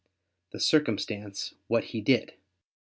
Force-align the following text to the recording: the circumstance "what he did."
the 0.49 0.59
circumstance 0.59 1.53
"what 1.67 1.83
he 1.83 2.01
did." 2.01 2.33